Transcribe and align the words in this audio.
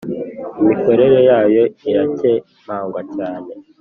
imikorere 0.61 1.19
yayo 1.29 1.63
iracyemangwa 1.89 3.01
cyane 3.15 3.49